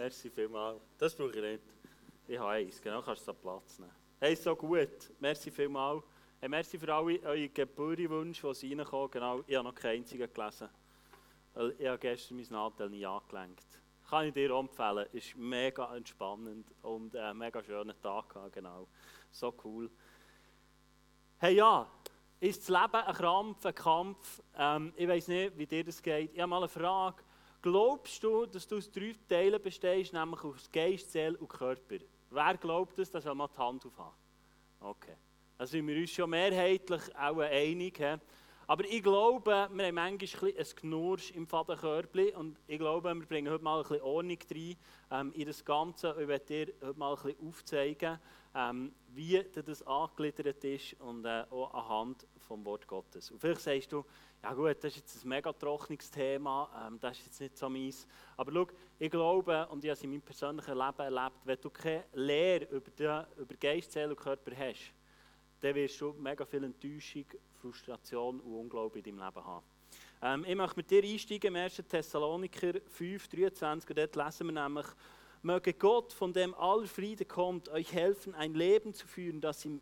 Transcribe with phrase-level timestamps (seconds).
[0.00, 0.80] Merci vielmals.
[0.96, 1.62] Das brauche ich nicht.
[2.26, 3.92] Ich habe eins, genau, kannst du Platz nehmen.
[4.18, 5.12] Hey, so gut.
[5.18, 6.02] Merci vielmals.
[6.40, 9.10] Hey, merci für alle eure Geburtswünsche, die reinkommen.
[9.10, 10.70] Genau, ich habe noch keinen einzigen gelesen.
[11.78, 13.66] Ich habe gestern mein Nadel nie angelenkt.
[14.08, 15.06] Kann ich dir empfehlen.
[15.12, 18.34] Ist mega entspannend und ein mega schöner Tag.
[18.52, 18.88] Genau.
[19.30, 19.90] So cool.
[21.36, 21.86] Hey, ja.
[22.40, 24.42] Ist das Leben ein Krampf, ein Kampf?
[24.56, 26.32] Ähm, ich weiß nicht, wie dir das geht.
[26.32, 27.22] Ich habe mal eine Frage.
[27.62, 31.98] Glaubst du, dass du aus drei Teilen bestehst, nämlich aus Geist, Seele und Körper?
[32.30, 33.10] Wer glaubt das?
[33.10, 34.14] Das soll mal die Hand aufhaben.
[34.80, 35.16] Okay.
[35.58, 37.98] Da sind wir uns schon mehrheitlich auch einig.
[37.98, 38.16] He?
[38.66, 40.18] Aber ich glaube, wir haben manchmal ein
[40.76, 44.76] Knursch im Fadenkörper und ich glaube, wir bringen heute mal ein bisschen Ordnung rein
[45.10, 46.16] ähm, in das Ganze.
[46.18, 48.18] Ich werde dir heute mal ein bisschen aufzeigen,
[48.54, 53.30] ähm, wie das angegliedert ist und äh, auch anhand vom Wort Gottes.
[53.30, 54.04] Und vielleicht sagst du,
[54.42, 57.68] ja gut, das ist jetzt ein mega trockenes Thema, ähm, das ist jetzt nicht so
[57.68, 58.08] meins.
[58.36, 58.66] Aber schau,
[58.98, 62.64] ich glaube, und ich habe es in meinem persönlichen Leben erlebt, wenn du keine Lehre
[62.64, 64.92] über, die, über Geist, Seele und Körper hast,
[65.60, 67.26] dann wirst du mega viel Enttäuschung,
[67.60, 69.64] Frustration und Unglaube in deinem Leben haben.
[70.20, 71.76] Ähm, ich möchte mit dir einsteigen im 1.
[71.88, 74.86] Thessaloniker 5, 23, und dort lesen wir nämlich,
[75.42, 79.80] Möge Gott, von dem aller Friede kommt, euch helfen, ein Leben zu führen, das ihm,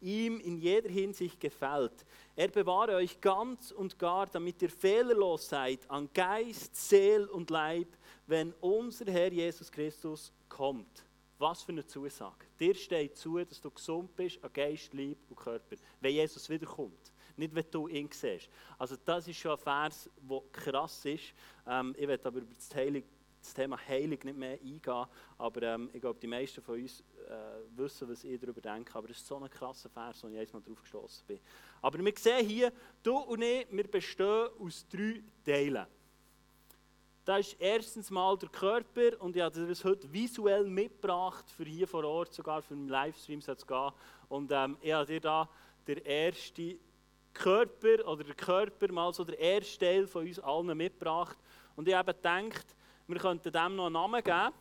[0.00, 2.04] ihm in jeder Hinsicht gefällt.
[2.36, 7.88] Er bewahre euch ganz und gar, damit ihr fehlerlos seid an Geist, Seel und Leib,
[8.26, 11.04] wenn unser Herr Jesus Christus kommt.
[11.38, 12.46] Was für eine Zusage.
[12.58, 17.12] Dir steht zu, dass du gesund bist an Geist, Leib und Körper, wenn Jesus wiederkommt.
[17.36, 18.50] Nicht, wenn du ihn siehst.
[18.78, 21.32] Also das ist schon ein Vers, der krass ist.
[21.66, 23.06] Ähm, ich werde aber über das Heilige
[23.40, 25.06] das Thema Heilung nicht mehr eingehen,
[25.38, 28.94] aber ähm, ich glaube, die meisten von uns äh, wissen, was ich darüber denke.
[28.94, 31.40] Aber es ist so ein krasser Vers, wo ich einmal drauf gestoßen bin.
[31.80, 32.72] Aber wir sehen hier,
[33.02, 35.86] du und ich, wir bestehen aus drei Teilen.
[37.24, 41.86] Das ist erstens mal der Körper und ich habe das heute visuell mitgebracht, für hier
[41.86, 43.90] vor Ort, sogar für den Livestream zu gehen.
[44.28, 45.48] Und ähm, ich habe dir da
[45.86, 46.76] der erste
[47.32, 51.38] Körper oder der Körper mal so der erste Teil von uns allen mitgebracht.
[51.76, 52.74] Und ich habe gedacht,
[53.06, 54.52] wir könnten dem noch einen Namen geben.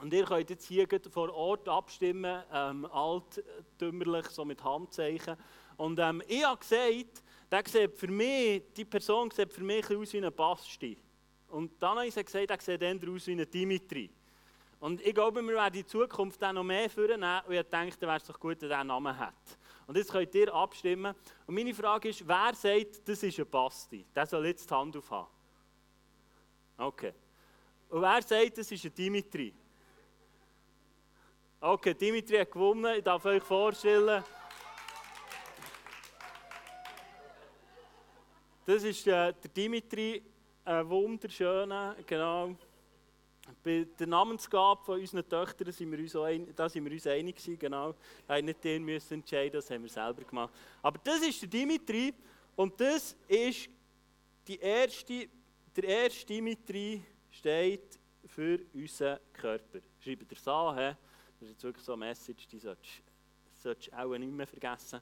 [0.00, 5.36] Und ihr könnt jetzt hier vor Ort abstimmen, ähm, alttümmerlich, so mit Handzeichen.
[5.76, 10.12] Und ähm, ich habe gesagt, der sieht für mich, die Person sieht für mich aus
[10.12, 10.98] wie ein Basti.
[11.48, 14.10] Und dann habe ich gesagt, der sieht eher aus wie ein Dimitri.
[14.80, 17.40] Und ich glaube, wir werden in Zukunft dann noch mehr vornehmen.
[17.46, 19.34] Und ich denke, dann wäre es doch gut, wenn er einen Namen hat.
[19.86, 21.14] Und jetzt könnt ihr abstimmen.
[21.46, 24.04] Und meine Frage ist, wer sagt, das ist ein Basti?
[24.14, 25.28] Der soll jetzt die Hand aufhaben.
[26.76, 27.12] Okay.
[27.88, 29.54] Und wer sagt, das ist ein Dimitri?
[31.66, 32.94] Okay, Dimitri hat gewonnen.
[32.94, 34.22] Ich darf euch vorstellen.
[38.66, 40.22] Das ist äh, der Dimitri,
[40.62, 42.54] ein wunderschöner, genau.
[43.62, 47.36] Bei der Namensgabe von unseren Töchtern sind wir uns, ein, da sind wir uns einig
[47.36, 47.94] gewesen, genau.
[48.26, 50.52] Wir nicht den müssen entscheiden, das haben wir selber gemacht.
[50.82, 52.12] Aber das ist der Dimitri
[52.56, 53.70] und das ist
[54.46, 55.28] die erste,
[55.74, 59.78] der erste Dimitri, steht für unseren Körper.
[59.98, 60.94] Schreibt ihr es an, he?
[61.44, 63.02] Das ist jetzt wirklich so eine Message, die solltest,
[63.62, 65.00] du auch nicht mehr vergessen.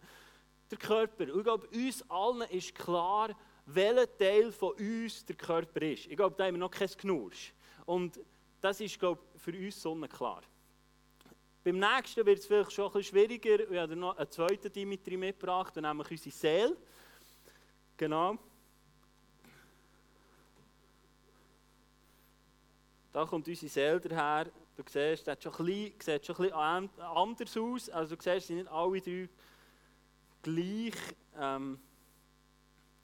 [0.70, 3.36] Der Körper, ich glaube, uns allen ist klar,
[3.66, 6.06] welcher Teil von uns der Körper ist.
[6.06, 7.52] Ich glaube, da haben wir noch kein Knursch.
[7.86, 8.18] Und
[8.60, 10.42] das ist, glaube ich, für uns sonnenklar.
[11.62, 13.70] Beim nächsten wird es vielleicht schon ein bisschen schwieriger.
[13.70, 16.76] Wir haben noch einen zweiten Dimitri mitgebracht, nämlich unsere Seele.
[17.96, 18.36] Genau.
[23.12, 24.50] Da kommt unsere Seele daher.
[24.76, 27.90] Du siehst, das schon bisschen, sieht schon ein anders aus.
[27.90, 29.28] Also du siehst, sie sind nicht alle drei
[30.42, 30.94] gleich.
[31.38, 31.78] Ähm,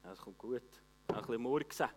[0.02, 0.62] das kommt gut.
[1.08, 1.88] Ein bisschen Murksen.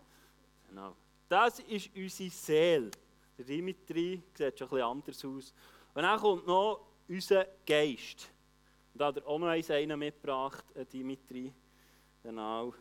[0.68, 0.94] Genau.
[1.28, 2.90] Das ist unsere Seele.
[3.38, 5.54] Der Dimitri sieht schon ein anders aus.
[5.94, 8.30] Und dann kommt noch unser Geist.
[8.92, 11.52] Und da hat er auch noch einen mitgebracht, Dimitri.
[12.22, 12.74] Genau.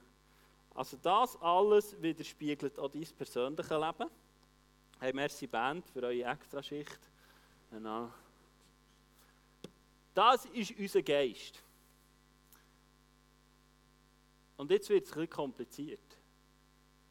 [0.74, 4.10] Also das alles widerspiegelt auch dein persönliches Leben.
[5.04, 7.00] Hey, merci Band für eure Extraschicht.
[10.14, 11.60] Das ist unser Geist.
[14.58, 16.20] Und jetzt wird es bisschen kompliziert.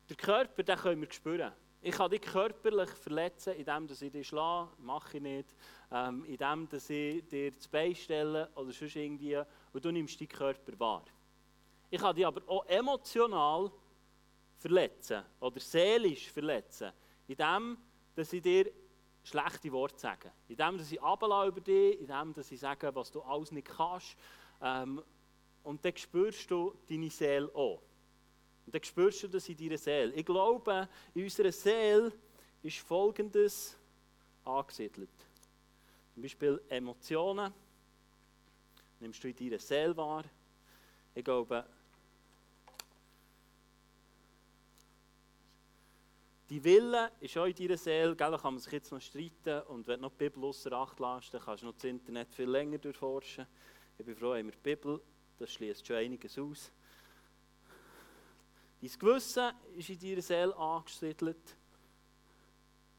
[0.08, 1.52] Der Körper, den können wir spüren.
[1.82, 5.56] Ich kann dich körperlich verletzen, indem ich dich schlage, mache ich nicht.
[5.90, 9.42] Ähm, indem ich dir das Bein stelle oder sonst irgendwie,
[9.72, 11.04] und du nimmst deinen Körper wahr.
[11.90, 13.68] Ich kann dich aber auch emotional
[14.58, 16.92] verletzen oder seelisch verletzen,
[17.30, 17.78] indem
[18.16, 18.70] dass ich dir
[19.22, 20.32] schlechte Worte sage.
[20.48, 24.16] Indem dass ich ablasse über dich, indem dass ich sage, was du alles nicht kannst.
[24.60, 25.02] Ähm,
[25.62, 27.80] und dann spürst du deine Seele auch.
[28.66, 30.12] Und dann spürst du das in deiner Seele.
[30.14, 32.12] Ich glaube, in unserer Seele
[32.62, 33.76] ist Folgendes
[34.44, 35.10] angesiedelt.
[36.14, 37.52] Zum Beispiel Emotionen
[38.98, 40.24] nimmst du in deiner Seele wahr.
[41.14, 41.64] Ich glaube,
[46.50, 49.62] die Wille ist auch in deiner Seele, gell, da kann man sich jetzt noch streiten
[49.68, 52.34] und wenn du noch die Bibel außer Acht lässt, dann kannst du noch das Internet
[52.34, 53.46] viel länger durchforschen.
[53.96, 55.00] Ich bin froh, haben wir die Bibel,
[55.38, 56.72] das schließt schon einiges aus.
[58.82, 61.56] Dein Gewissen ist in deiner Seele angesiedelt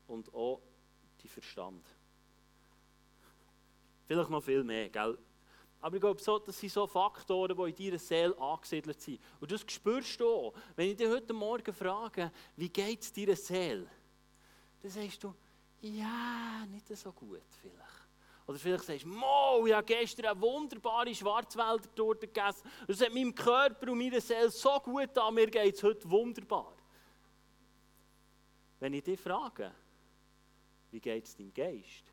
[0.08, 0.62] und auch
[1.18, 1.86] dein Verstand.
[4.08, 5.18] Vielleicht noch viel mehr, gell?
[5.82, 9.20] Aber ich glaube, das sind so Faktoren, die in deiner Seele angesiedelt sind.
[9.40, 10.54] Und das spürst du auch.
[10.76, 13.88] Wenn ich dich heute Morgen frage, wie geht es deiner Seele?
[14.82, 15.34] Dann sagst du,
[15.82, 18.02] ja, nicht so gut vielleicht.
[18.46, 22.70] Oder vielleicht sagst du, Mo, ich habe gestern eine wunderbare Schwarzwälder Torte gegessen.
[22.88, 26.74] Es hat meinem Körper und meiner Seele so gut an, mir geht es heute wunderbar.
[28.80, 29.72] Wenn ich dich frage,
[30.92, 32.04] wie geht es deinem Geist?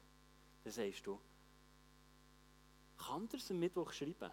[0.65, 1.19] Dann sagst du,
[2.99, 4.31] kann er es am Mittwoch schreiben?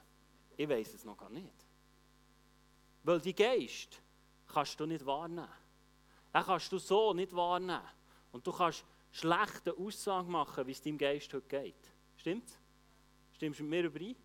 [0.57, 1.65] Ich weiß es noch gar nicht.
[3.03, 4.01] Weil die Geist
[4.47, 5.47] kannst du nicht wahrnehmen.
[6.33, 7.81] Den kannst du so nicht wahrnehmen.
[8.31, 11.93] Und du kannst schlechte Aussagen machen, wie es deinem Geist heute geht.
[12.17, 12.57] Stimmt's?
[13.33, 14.15] Stimmst du mit mir überein?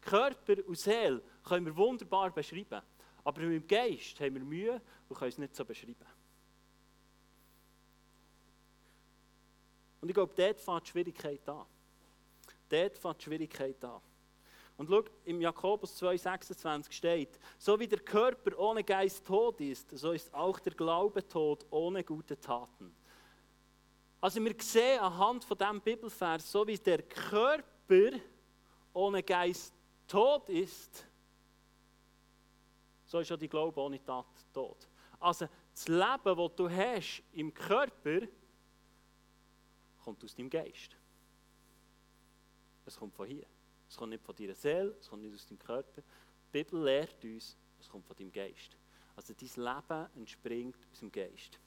[0.00, 2.82] Körper und Seele können wir wunderbar beschreiben.
[3.22, 6.06] Aber mit dem Geist haben wir Mühe und können es nicht so beschreiben.
[10.00, 11.64] Und ich glaube, dort fängt die Schwierigkeit an.
[12.74, 14.00] Dort fängt die Schwierigkeit an.
[14.76, 20.10] Und schau, im Jakobus 2,26 steht, so wie der Körper ohne Geist tot ist, so
[20.10, 22.92] ist auch der Glaube tot ohne gute Taten.
[24.20, 28.18] Also wir sehen anhand von diesem Bibelvers, so wie der Körper
[28.92, 29.72] ohne Geist
[30.08, 31.06] tot ist,
[33.04, 34.88] so ist auch die Glaube ohne Tat tot.
[35.20, 38.26] Also das Leben, das du hast im Körper,
[40.02, 40.96] kommt aus deinem Geist.
[42.86, 43.46] Es kommt von hier.
[43.88, 46.02] Es kommt nicht von deiner Seele, es kommt nicht aus deinem Körper.
[46.02, 48.76] Die Bibel lehrt uns, es kommt von deinem Geist.
[49.16, 51.58] Also dein Leben entspringt aus dem Geist.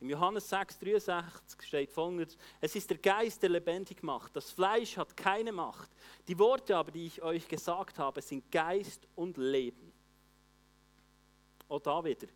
[0.00, 4.34] Im Johannes 6,63 steht folgendes: Es ist der Geist, der lebendig macht.
[4.34, 5.90] Das Fleisch hat keine Macht.
[6.26, 9.92] Die Worte aber, die ich euch gesagt habe, sind Geist und Leben.
[11.68, 12.26] Auch da wieder.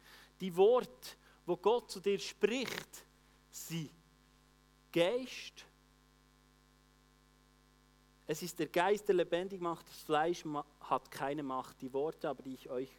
[0.40, 3.04] Die Worte, wo Gott zu dir spricht,
[3.50, 3.90] sind
[4.92, 5.66] Geist.
[8.26, 10.44] Es ist der Geist, der lebendig macht, das Fleisch
[10.80, 11.80] hat keine Macht.
[11.80, 12.90] Die Worte aber, die ich euch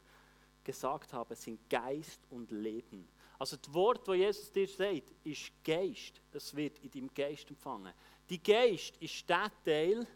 [0.63, 3.07] gesagt habe, sind Geist und Leben.
[3.39, 6.21] Also das Wort, das Jesus dir sagt, ist Geist.
[6.31, 7.93] Es wird in deinem Geist empfangen.
[8.29, 10.07] Die Geist ist der Teil,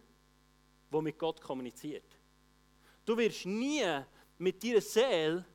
[0.92, 2.06] der mit Gott kommuniziert.
[3.06, 3.84] Du wirst nie
[4.38, 5.46] mit deiner Seele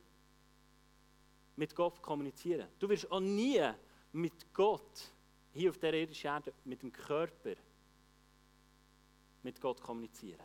[1.57, 2.69] mit Gott kommunizieren.
[2.79, 3.63] Du wirst auch nie
[4.13, 5.13] mit Gott
[5.53, 7.55] hier auf der irdischen Erde mit dem Körper
[9.47, 10.45] mit Gott kommunizieren.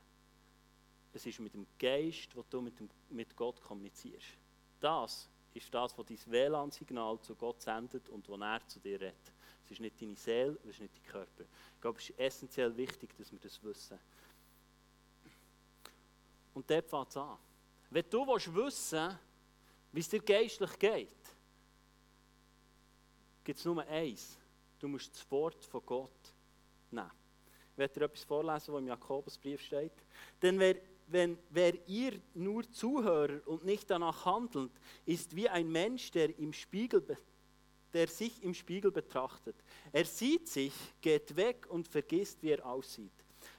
[1.12, 4.38] Es ist mit dem Geist, wo du mit, dem, mit Gott kommunizierst.
[4.80, 9.34] Das ist das, was dein WLAN-Signal zu Gott sendet und wo er zu dir redet.
[9.66, 11.44] Es ist nicht deine Seele, es ist nicht dein Körper.
[11.76, 14.00] Ich glaube, es ist essentiell wichtig, dass wir das wissen.
[16.54, 17.38] Und dort fängt es an.
[17.90, 18.96] Wenn du wissen willst,
[19.92, 21.36] wie es dir geistlich geht,
[23.44, 24.38] gibt es nur eins.
[24.78, 26.34] Du musst das Wort von Gott
[26.92, 27.21] nehmen.
[27.76, 29.94] Werde dir etwas vorlesen, was im Jakobusbrief steht.
[30.42, 30.76] Denn wer,
[31.08, 34.72] wenn, wer ihr nur Zuhörer und nicht danach handelt,
[35.06, 37.18] ist wie ein Mensch, der, im Spiegel,
[37.94, 39.56] der sich im Spiegel betrachtet.
[39.92, 43.12] Er sieht sich, geht weg und vergisst, wie er aussieht.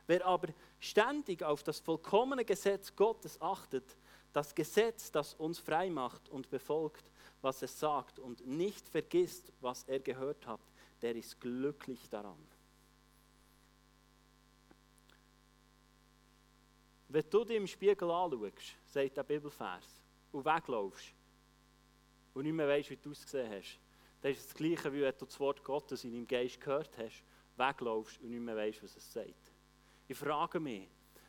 [0.07, 0.49] Wer aber
[0.81, 3.97] ständig auf das vollkommene Gesetz Gottes achtet,
[4.33, 7.11] das Gesetz, das uns frei macht und befolgt,
[7.43, 10.61] was es sagt und nicht vergisst, was er gehört hat,
[11.03, 12.39] der ist glücklich daran.
[17.13, 19.85] Wenn du dich im Spiegel anschaust, sagt der Bibelvers,
[20.33, 21.13] und weglaufst
[22.33, 23.79] und nicht mehr weißt, wie du ausgesehen hast,
[24.23, 26.97] dann ist es das Gleiche, wie wenn du das Wort Gottes in deinem Geist gehört
[26.97, 27.23] hast,
[27.59, 29.53] weglaufst und nicht mehr weißt, was es sagt.
[30.09, 30.89] Ich frage mich,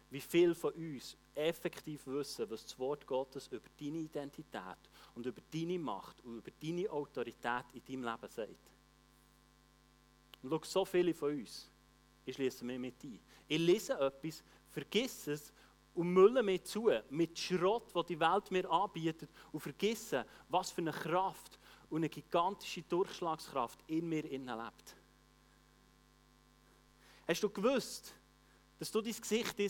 [0.09, 4.77] wie viele von uns effektiv wissen, was das Wort Gottes über deine Identität
[5.15, 8.71] und über deine Macht und über deine Autorität in deinem Leben sagt.
[10.43, 11.69] Und schau, so viele von uns,
[12.25, 13.19] ich schließe mich mit ein.
[13.49, 15.51] Ich lese etwas, vergiss es
[15.93, 20.81] und mülle mir zu mit Schrott, den die Welt mir anbietet und vergesse, was für
[20.81, 21.59] eine Kraft
[21.89, 24.95] und eine gigantische Durchschlagskraft in mir innen lebt.
[27.27, 28.13] Hast du gewusst,
[28.79, 29.69] dass du dein Gesicht, dein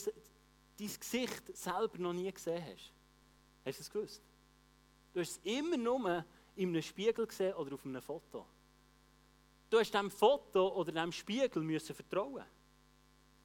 [0.78, 2.92] Gesicht selber noch nie gesehen hast?
[3.66, 4.22] Hast du es gewusst?
[5.14, 6.26] Du hast es immer nur
[6.56, 8.46] in einem Spiegel gesehen oder auf einem Foto.
[9.70, 12.46] du hast diesem Foto oder diesem Spiegel müssen vertrauen.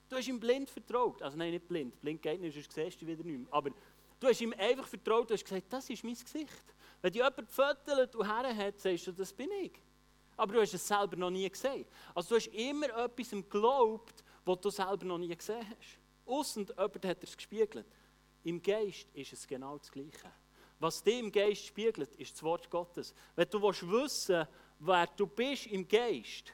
[0.09, 1.21] Du hast ihm blind vertraut.
[1.23, 2.01] Also nein, nicht blind.
[2.01, 3.49] Blind geht nicht, sonst siehst du wieder nicht mehr.
[3.53, 3.71] Aber
[4.19, 6.75] du hast ihm einfach vertraut, du hast gesagt, das ist mein Gesicht.
[7.03, 9.73] Wenn dich jemand gefüttert und her hat, sagst du, das bin ich.
[10.37, 11.85] Aber du hast es selber noch nie gesehen.
[12.15, 15.99] Also du hast immer etwas geglaubt, was du selber noch nie gesehen hast.
[16.25, 17.87] Aussen jemand hat es gespiegelt.
[18.45, 20.31] Im Geist ist es genau das Gleiche.
[20.79, 23.15] Was dir im Geist spiegelt, ist das Wort Gottes.
[23.35, 24.29] Wenn du wissen willst,
[24.79, 26.53] wer du bist im Geist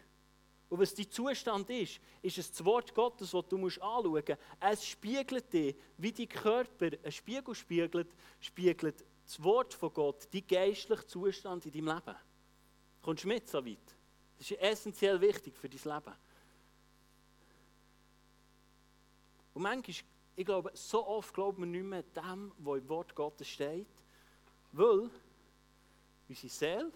[0.74, 4.32] und was dein Zustand ist, ist es das Wort Gottes, das du anschauen musst.
[4.58, 8.08] Es spiegelt dich, wie dein Körper ein Spiegel spiegelt,
[8.40, 12.18] spiegelt das Wort von Gott, dein geistlichen Zustand in deinem Leben.
[13.02, 13.94] Kommst du mit so weit?
[14.36, 16.16] Das ist essentiell wichtig für dein Leben.
[19.54, 19.96] Und manchmal,
[20.34, 23.86] ich glaube, so oft glauben wir nicht mehr dem, was im Wort Gottes steht,
[24.72, 25.08] weil
[26.28, 26.92] unsere Seele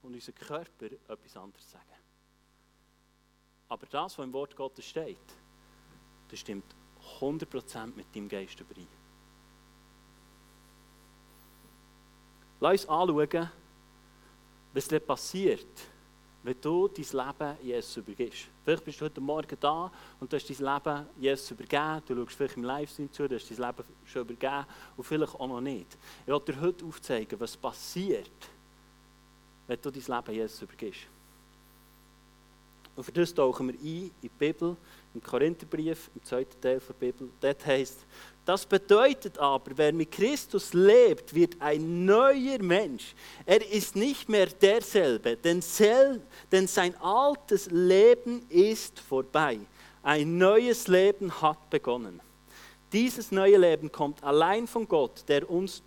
[0.00, 1.95] und unser Körper etwas anderes sagen.
[3.68, 5.18] Aber das, was im Wort Gottes steht,
[6.28, 6.64] das stimmt
[7.20, 8.86] 100% mit deinem Geist überein.
[12.60, 13.50] Lass uns anschauen,
[14.72, 15.66] was dann passiert,
[16.42, 18.46] wenn du dein Leben Jesus übergibst.
[18.64, 22.02] Vielleicht bist du heute Morgen da und du hast dein Leben Jesus übergeben.
[22.06, 25.46] Du schaust vielleicht im Livestream zu, du hast dein Leben schon übergeben und vielleicht auch
[25.48, 25.98] noch nicht.
[26.24, 28.30] Ich will dir heute aufzeigen, was passiert,
[29.66, 31.00] wenn du dein Leben Jesus übergibst.
[32.96, 34.76] Und für das tauchen wir ein in die Bibel,
[35.14, 37.28] im Korintherbrief, im zweiten Teil der Bibel.
[37.40, 37.98] Dort heißt
[38.46, 43.12] das bedeutet aber, wer mit Christus lebt, wird ein neuer Mensch.
[43.44, 46.22] Er ist nicht mehr derselbe, denn, sel
[46.52, 49.58] denn sein altes Leben ist vorbei.
[50.00, 52.20] Ein neues Leben hat begonnen.
[52.92, 55.82] Dieses neue Leben kommt allein von Gott, der uns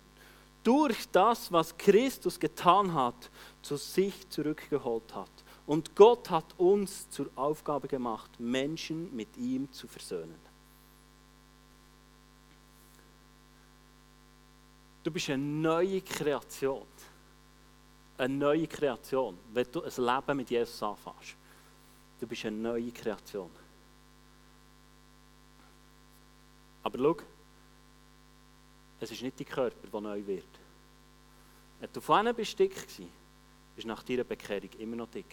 [0.62, 3.30] durch das, was Christus getan hat,
[3.62, 5.30] zu sich zurückgeholt hat.
[5.70, 10.34] Und Gott hat uns zur Aufgabe gemacht, Menschen mit ihm zu versöhnen.
[15.04, 16.88] Du bist eine neue Kreation.
[18.18, 21.36] Eine neue Kreation, wenn du ein Leben mit Jesus anfängst.
[22.18, 23.52] Du bist eine neue Kreation.
[26.82, 27.16] Aber schau,
[28.98, 30.48] es ist nicht dein Körper, der neu wird.
[31.78, 33.02] Wenn du vorhin bist dick warst,
[33.76, 35.32] bist du nach deiner Bekehrung immer noch dick.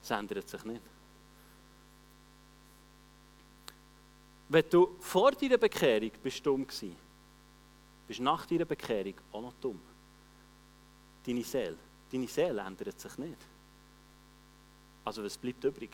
[0.00, 0.82] Das ändert sich nicht.
[4.48, 6.84] Wenn du vor deiner Bekehrung bist dumm warst,
[8.06, 9.80] bist nach deiner Bekehrung auch noch dumm.
[11.26, 11.76] Deine Seele,
[12.10, 13.38] deine Seele ändert sich nicht.
[15.04, 15.90] Also was bleibt übrig?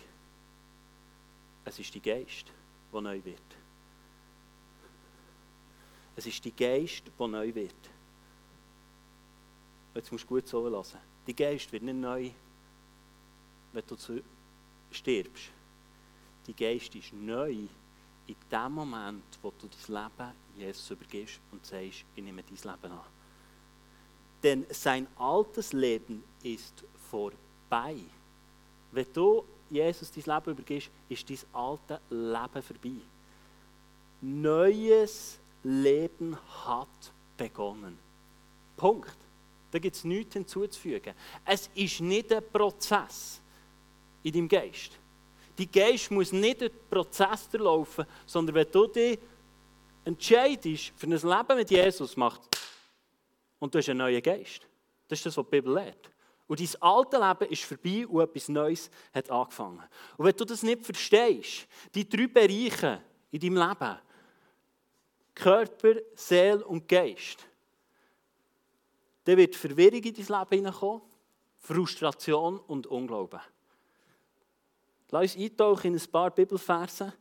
[1.65, 2.47] Es ist die Geist,
[2.93, 3.41] der neu wird.
[6.17, 7.75] Es ist die Geist, der neu wird.
[9.95, 10.99] Jetzt musst du gut so lassen.
[11.27, 12.31] Die Geist wird nicht neu,
[13.75, 13.97] wenn du
[14.91, 15.51] stirbst.
[16.47, 17.67] Die Geist ist neu
[18.27, 22.93] in dem Moment, wo du dein Leben Jesus übergibst und sagst, ich nehme dein Leben
[22.93, 23.01] an.
[24.43, 27.97] Denn sein altes Leben ist vorbei.
[28.93, 33.01] Wenn du Jesus dein Leben übergibst, ist dein altes Leben vorbei.
[34.21, 37.99] Neues Leben hat begonnen.
[38.77, 39.17] Punkt.
[39.71, 41.15] Da gibt es nichts hinzuzufügen.
[41.45, 43.41] Es ist nicht ein Prozess
[44.25, 44.99] in deinem Geist.
[45.57, 49.19] Die Geist muss nicht durch den Prozess durchlaufen, sondern wenn du dich
[50.05, 52.41] entscheidest für ein Leben mit Jesus, macht
[53.61, 54.63] und du hast einen neuen Geist.
[55.07, 56.11] Das ist das, was die Bibel lehrt.
[56.47, 59.83] Und dein alte Leben ist vorbei und etwas Neues hat angefangen.
[60.17, 63.01] Und wenn du das nicht verstehst, die drei Bereiche
[63.31, 63.99] in deinem Leben,
[65.35, 67.47] Körper, Seele und Geist,
[69.25, 71.03] dann wird Verwirrung in dein Leben hineinkommen,
[71.61, 73.41] Frustration und Unglauben.
[75.15, 77.13] Lass uns eintauchen in ein paar Bibelverse.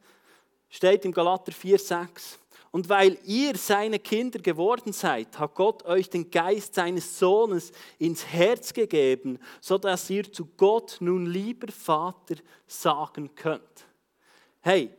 [0.67, 2.39] Steht im Galater 4,6.
[2.71, 8.25] Und weil ihr seine Kinder geworden seid, hat Gott euch den Geist seines Sohnes ins
[8.25, 13.85] Herz gegeben, sodass ihr zu Gott nun lieber Vater sagen könnt.
[14.61, 14.89] Hey,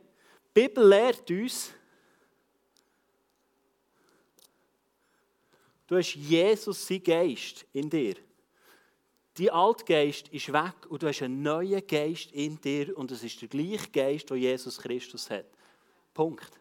[0.55, 1.73] die Bibel lehrt uns,
[5.89, 8.15] du hast Jesus, sein Geist in dir.
[9.37, 13.41] Die Altgeist ist weg und du hast einen neuen Geist in dir und es ist
[13.41, 15.47] der gleiche Geist, den Jesus Christus hat.
[16.13, 16.61] Punkt.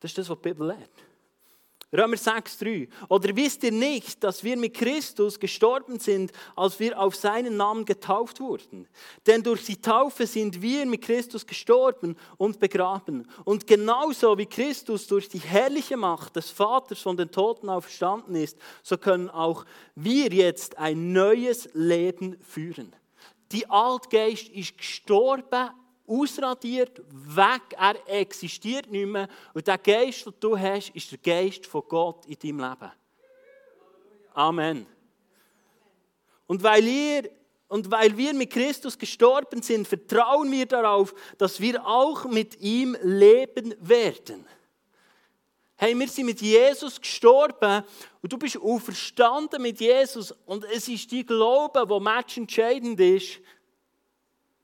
[0.00, 0.90] Das ist das, was die Bibel lehrt.
[1.94, 2.88] Römer 6,3.
[3.08, 7.84] Oder wisst ihr nicht, dass wir mit Christus gestorben sind, als wir auf seinen Namen
[7.84, 8.88] getauft wurden?
[9.26, 13.28] Denn durch die Taufe sind wir mit Christus gestorben und begraben.
[13.44, 18.56] Und genauso wie Christus durch die herrliche Macht des Vaters von den Toten auferstanden ist,
[18.82, 22.96] so können auch wir jetzt ein neues Leben führen.
[23.52, 25.70] Die Altgeist ist gestorben,
[26.06, 29.28] ausradiert, weg, er existiert nicht mehr.
[29.54, 32.92] Und der Geist, den du hast, ist der Geist von Gott in deinem Leben.
[34.34, 34.86] Amen.
[36.46, 37.30] Und weil ihr
[37.68, 42.94] und weil wir mit Christus gestorben sind, vertrauen wir darauf, dass wir auch mit ihm
[43.00, 44.44] leben werden.
[45.76, 47.82] Hey, wir sind mit Jesus gestorben
[48.20, 53.40] und du bist auferstanden mit Jesus und es ist die Glaube, wo matchentscheidend ist,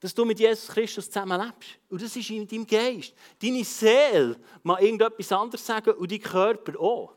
[0.00, 1.78] dass du mit Jesus Christus zusammen lebst.
[1.88, 3.14] Und das ist in deinem Geist.
[3.42, 7.14] Deine Seele mag irgendetwas anderes sagen und dein Körper auch.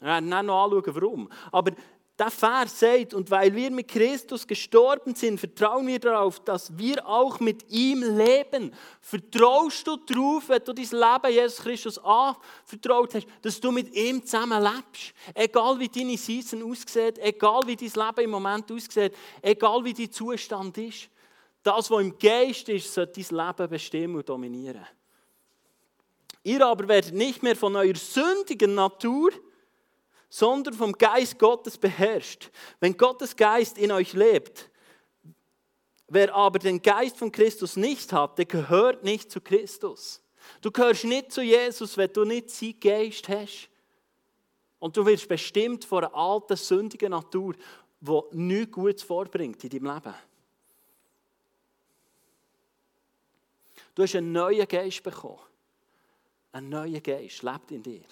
[0.00, 1.30] Wir werden dann noch anschauen, warum.
[1.52, 1.72] Aber
[2.20, 7.06] der Vers sagt, und weil wir mit Christus gestorben sind, vertrauen wir darauf, dass wir
[7.06, 8.74] auch mit ihm leben.
[9.00, 14.22] Vertraust du darauf, wenn du dein Leben Jesus Christus anvertraut hast, dass du mit ihm
[14.22, 15.14] zusammen lebst?
[15.32, 20.12] Egal wie deine Season aussieht, egal wie dein Leben im Moment aussieht, egal wie dein
[20.12, 21.08] Zustand ist.
[21.62, 24.86] Das, was im Geist ist, sollte dein Leben bestimmen und dominieren.
[26.42, 29.30] Ihr aber werdet nicht mehr von eurer sündigen Natur,
[30.30, 32.50] sondern vom Geist Gottes beherrscht.
[32.78, 34.70] Wenn Gottes Geist in euch lebt,
[36.08, 40.22] wer aber den Geist von Christus nicht hat, der gehört nicht zu Christus.
[40.62, 43.68] Du gehörst nicht zu Jesus, wenn du nicht sein Geist hast.
[44.78, 47.54] Und du wirst bestimmt von einer alten, sündigen Natur,
[48.00, 50.14] die nichts Gutes vorbringt in deinem Leben.
[53.94, 55.38] Du hast einen neuen Geist bekommen.
[56.52, 58.02] Ein neuer Geist lebt in dir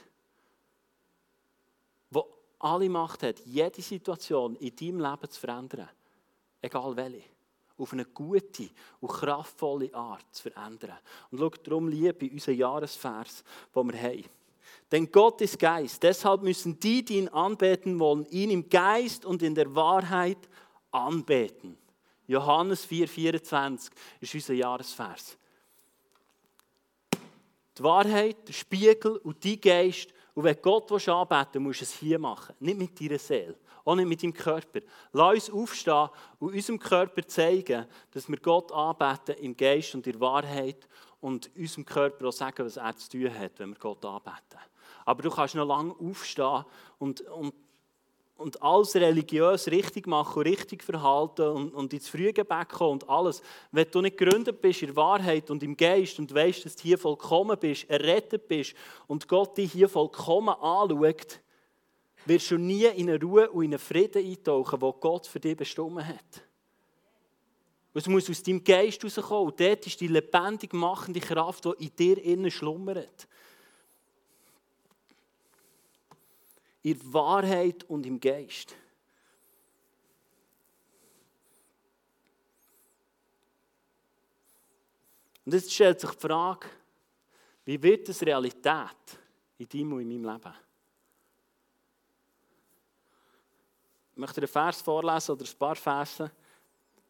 [2.61, 5.89] alle Macht hat, jede Situation in deinem Leben zu verändern.
[6.61, 7.23] Egal welche.
[7.77, 8.71] Auf eine gute
[9.01, 10.99] und kraftvolle Art zu verändern.
[11.31, 13.45] Und schau, darum liebe unseren Jahresvers,
[13.75, 14.25] den wir haben.
[14.91, 16.03] Denn Gott ist Geist.
[16.03, 20.49] Deshalb müssen die, die ihn anbeten wollen, ihn im Geist und in der Wahrheit
[20.91, 21.79] anbeten.
[22.27, 25.39] Johannes 4,24 ist unser Jahresvers.
[27.79, 31.93] Die Wahrheit, der Spiegel und die Geist und wenn Gott anbeten will, musst du es
[31.93, 32.55] hier machen.
[32.61, 34.81] Nicht mit deiner Seele, auch nicht mit deinem Körper.
[35.13, 40.13] Lass uns aufstehen und unserem Körper zeigen, dass wir Gott anbeten im Geist und in
[40.13, 40.89] der Wahrheit
[41.21, 44.61] und unserem Körper auch sagen, was er zu tun hat, wenn wir Gott anbeten.
[45.05, 46.65] Aber du kannst noch lange aufstehen
[46.99, 47.55] und, und
[48.39, 53.43] und alles religiös richtig machen richtig verhalten und, und ins Frühgebet kommen und alles.
[53.73, 56.99] Wenn du nicht gegründet bist in Wahrheit und im Geist und weißt, dass du hier
[56.99, 58.75] vollkommen bist, errettet bist
[59.09, 61.41] und Gott dich hier vollkommen anschaut,
[62.25, 65.57] wirst du nie in eine Ruhe und in einen Frieden eintauchen, wo Gott für dich
[65.57, 66.43] bestimmt hat.
[67.95, 69.47] Es muss aus deinem Geist herauskommen.
[69.47, 73.27] Und dort ist die lebendig machende Kraft, die in dir innen schlummert.
[76.91, 78.75] In Wahrheit und im Geist.
[85.45, 86.67] Und jetzt stellt sich die Frage,
[87.65, 89.19] wie wird das Realität
[89.59, 90.55] in deinem und in meinem Leben?
[94.13, 96.31] Ich möchte einen Vers vorlesen oder ein paar Verse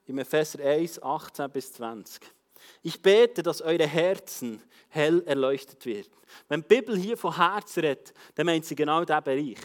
[0.06, 2.37] im Epheser 1, 18 bis 20.
[2.82, 6.12] Ich bete, dass eure Herzen hell erleuchtet werden.
[6.48, 9.58] Wenn die Bibel hier von Herz redet, dann meint sie genau diesen Bereich,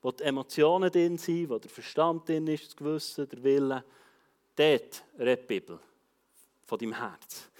[0.00, 3.84] wo die Emotionen drin sind, wo der Verstand drin ist, das Gewissen, der Wille.
[4.56, 5.78] Dort redet die Bibel
[6.64, 7.50] von deinem Herz.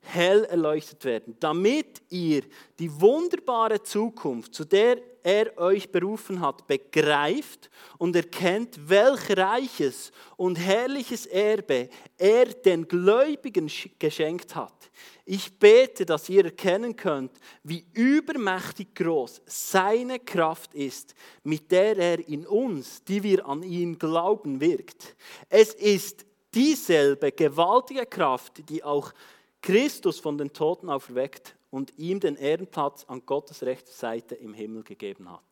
[0.00, 2.42] Hell erleuchtet werden, damit ihr
[2.78, 4.96] die wunderbare Zukunft, zu der
[5.28, 13.70] er euch berufen hat, begreift und erkennt, welch reiches und herrliches Erbe er den Gläubigen
[13.98, 14.90] geschenkt hat.
[15.26, 22.26] Ich bete, dass ihr erkennen könnt, wie übermächtig groß seine Kraft ist, mit der er
[22.26, 25.14] in uns, die wir an ihn glauben, wirkt.
[25.50, 29.12] Es ist dieselbe gewaltige Kraft, die auch
[29.60, 34.82] Christus von den Toten auferweckt und ihm den Ehrenplatz an Gottes rechter Seite im Himmel
[34.82, 35.44] gegeben hat.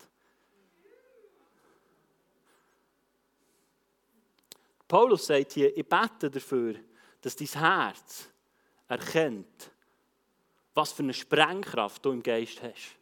[4.88, 6.76] Paulus sagt hier, ich bete dafür,
[7.20, 8.28] dass dein Herz
[8.88, 9.70] erkennt,
[10.74, 12.96] was für eine Sprengkraft du im Geist hast.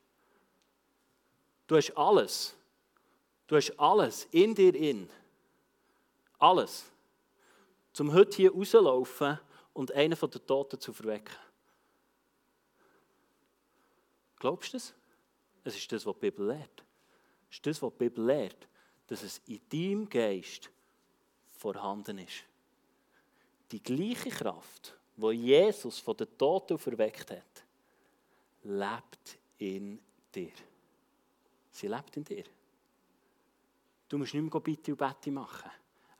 [1.66, 2.56] Du hast alles.
[3.46, 5.10] Du hast alles in dir in.
[6.38, 6.84] Alles.
[7.92, 9.38] Zum heute hier rauslaufen
[9.72, 11.34] und einen von den Toten zu verwecken.
[14.44, 14.92] Glaubst du das?
[15.64, 16.84] Es ist das, was die Bibel lehrt.
[17.48, 18.68] Es ist das, was die Bibel lehrt,
[19.06, 20.70] dass es in deinem Geist
[21.56, 22.44] vorhanden ist.
[23.72, 27.64] Die gleiche Kraft, wo Jesus von den Toten verweckt hat,
[28.64, 29.98] lebt in
[30.34, 30.52] dir.
[31.70, 32.44] Sie lebt in dir.
[34.10, 35.70] Du musst nicht mehr Bitte und Bette machen.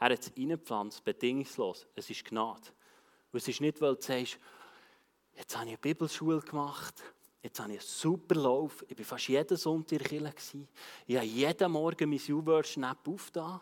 [0.01, 1.87] Er hat es reingepflanzt, bedingungslos.
[1.95, 2.71] Es ist Gnade.
[3.31, 4.39] Und es ist nicht, weil du sagst,
[5.37, 7.03] jetzt habe ich eine Bibelschule gemacht,
[7.45, 10.67] jetzt habe ich einen super Lauf, ich war fast jeden Sonntag in der Kirche,
[11.07, 13.61] ich habe jeden Morgen mein U-Word-Snap aufgetan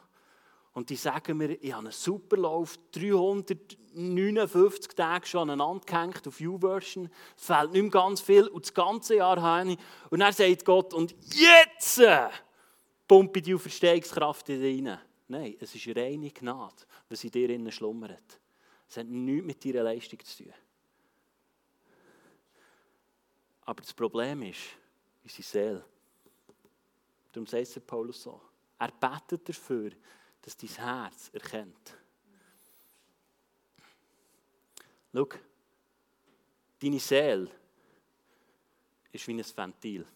[0.72, 6.40] und die sagen mir, ich habe einen super Lauf, 359 Tage schon aneinander gehängt auf
[6.40, 9.78] U-Version, es fehlt nicht mehr ganz viel und das ganze Jahr habe ich.
[10.10, 12.00] Und dann sagt Gott, und jetzt
[13.08, 15.00] pumpe ich die Verstehungskraft in dich rein.
[15.26, 18.38] Nein, es ist reine Gnade, was in dir schlummert.
[18.88, 20.52] Es hat nichts mit deiner Leistung zu tun.
[23.64, 24.60] Aber das Problem ist,
[25.22, 25.84] unsere Seele.
[27.30, 28.40] Darum sagt es Paulus so.
[28.78, 29.92] Er betet dafür,
[30.40, 31.96] dass dein Herz erkennt.
[35.14, 35.28] Schau,
[36.80, 37.50] deine Seele
[39.12, 40.06] ist wie ein Ventil.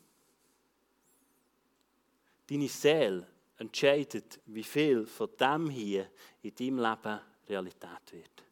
[2.49, 3.27] Deine Seele
[3.59, 6.11] entscheidet, wie viel von dem hier
[6.43, 8.43] in deinem Leben Realität wird.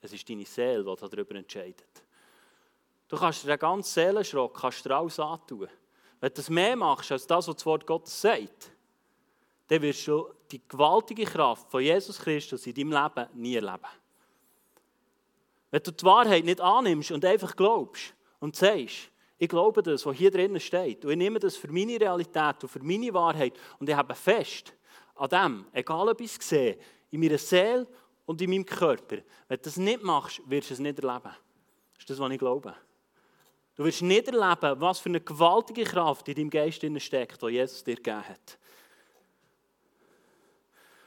[0.00, 2.02] Es ist deine Seele, die darüber entscheidet.
[3.08, 5.68] Du kannst dir den ganzen Seelenschrock kannst dir alles antun.
[6.20, 8.70] Wenn du das mehr machst, als das, was das Wort Gottes sagt,
[9.68, 13.86] dann wirst du die gewaltige Kraft von Jesus Christus in deinem Leben nie erleben.
[15.70, 20.16] Wenn du die Wahrheit nicht annimmst und einfach glaubst und sagst, ich glaube das, was
[20.16, 23.88] hier drinnen steht, und ich nehme das für meine Realität und für meine Wahrheit und
[23.88, 24.74] ich habe fest
[25.14, 26.78] an dem, egal ob ich es sehe,
[27.10, 27.86] in meiner Seele
[28.26, 31.34] und in meinem Körper, wenn du das nicht machst, wirst du es nicht erleben.
[31.94, 32.74] Das ist das, was ich glaube.
[33.78, 37.84] Du wirst nicht erleben, was für eine gewaltige Kraft in deinem Geist steckt, die Jesus
[37.84, 38.58] dir gegeben hat.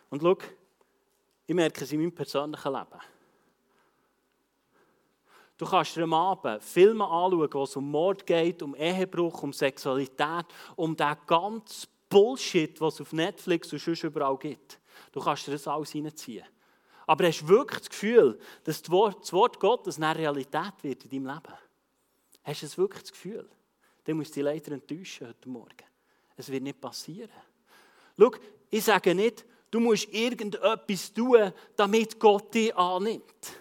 [0.09, 0.37] Und schau,
[1.47, 3.01] ich merke es in meinem persönlichen Leben.
[5.57, 9.51] Du kannst dir am Abend Filme anschauen, wo es um Mord geht, um Ehebruch, um
[9.51, 10.45] Sexualität,
[10.77, 14.79] um den ganzen Bullshit, was es auf Netflix und sonst überall gibt.
[15.11, 16.45] Du kannst dir das alles reinziehen.
[17.05, 18.89] Aber hast du wirklich das Gefühl, dass das
[19.33, 21.70] Wort, Gottes eine Realität wird in deinem Leben?
[22.43, 23.49] Hast du es wirklich das Gefühl?
[24.03, 25.85] Dann musst du dich leider enttäuschen heute Morgen.
[26.35, 27.29] Es wird nicht passieren.
[28.17, 28.31] Schau,
[28.69, 33.53] ich sage nicht, Du musst irgendetwas tun, damit Gott dich annimmt.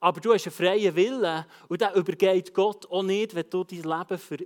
[0.00, 3.82] Aber du hast einen freien Willen und der übergeht Gott auch nicht, wenn du dein
[3.82, 4.38] Leben für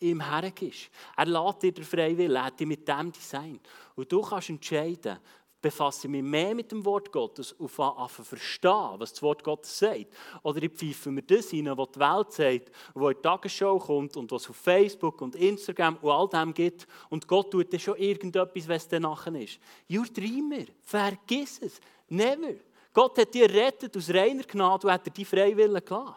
[0.00, 0.90] ihn hergibst.
[1.16, 3.60] Er lässt dir den freien Willen, er hat dich mit dem Design.
[3.94, 5.18] Und du kannst entscheiden,
[5.60, 9.78] befasse mich mehr mit dem Wort Gottes und fange zu verstehen, was das Wort Gottes
[9.78, 10.06] sagt.
[10.42, 14.16] Oder ich pfeife mir das rein, was die Welt sagt, was in die Tagesschau kommt
[14.16, 16.86] und was auf Facebook und Instagram und all dem gibt.
[17.10, 19.58] Und Gott tut dann schon irgendetwas, was dann nachher ist.
[19.86, 21.80] You dreamer, vergiss es.
[22.08, 22.54] Never.
[22.92, 26.16] Gott hat dich rettet aus reiner Gnade und hat dir die Freiwillen gelassen.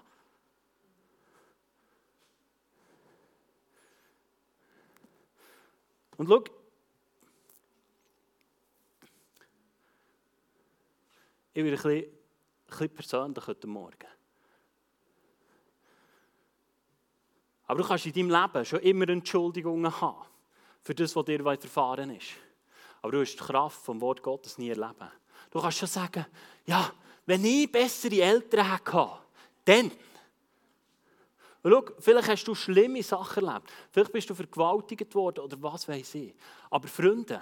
[6.17, 6.43] Und schau,
[11.53, 14.07] Ich werde ein bisschen, ein bisschen persönlich heute Morgen.
[17.67, 20.27] Aber du kannst in deinem Leben schon immer Entschuldigungen haben
[20.81, 22.31] für das, was dir erfahren ist.
[23.01, 25.11] Aber du hast die Kraft vom Wort Gottes nie erleben.
[25.51, 26.25] Du kannst schon sagen,
[26.65, 26.91] ja,
[27.25, 29.19] wenn ich bessere Eltern hatte,
[29.65, 29.91] dann.
[31.61, 33.71] Und schau, vielleicht hast du schlimme Sachen erlebt.
[33.91, 36.33] Vielleicht bist du vergewaltigt worden oder was weiß ich.
[36.69, 37.41] Aber Freunde,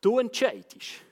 [0.00, 1.02] du entscheidest,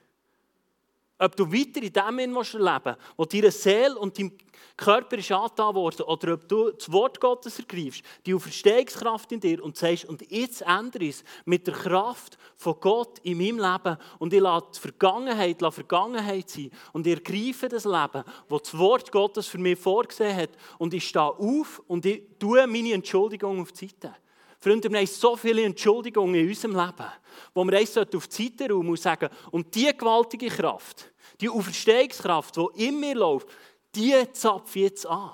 [1.19, 4.33] ob du weiter in dem leben willst, wo deine Seele und dein
[4.77, 9.63] Körper ist angetan worden, oder ob du das Wort Gottes ergreifst, die Auferstehungskraft in dir
[9.63, 13.99] und sagst, und jetzt ändere ich es mit der Kraft von Gott in meinem Leben
[14.21, 18.79] und ich lasse die Vergangenheit, lasse Vergangenheit sein und ich ergreife das Leben, das das
[18.79, 23.61] Wort Gottes für mich vorgesehen hat und ich stehe auf und ich tue meine Entschuldigung
[23.61, 24.15] auf die Seite.
[24.61, 27.13] Freunde, wir haben so viele Entschuldigungen in unserem Leben,
[27.55, 32.57] wo wir eins auf die Seite räumen und sagen, und diese gewaltige Kraft, die Auferstehungskraft,
[32.57, 33.49] die in mir läuft,
[33.95, 35.31] die zapfe jetzt an.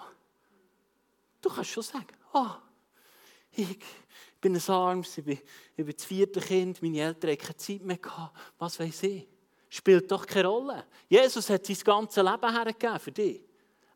[1.40, 2.50] Du kannst schon sagen, oh,
[3.52, 3.78] ich
[4.40, 5.38] bin ein Arms, ich bin,
[5.76, 9.26] ich bin das vierte Kind, meine Eltern haben keine Zeit mehr gehabt, was weiß ich.
[9.70, 10.86] Spielt doch keine Rolle.
[11.08, 13.42] Jesus hat sein ganzes Leben hergegeben für dich.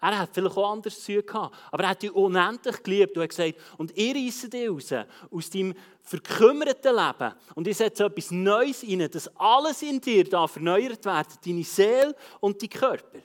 [0.00, 3.30] Er hat vielleicht auch anders zu gehabt, aber er hat dich unendlich geliebt und hat
[3.30, 4.94] gesagt, und ich reisse dich raus,
[5.30, 10.46] aus deinem verkümmerten Leben und ich setze etwas Neues rein, dass alles in dir da
[10.46, 13.18] verneuert wird, deine Seele und dein Körper.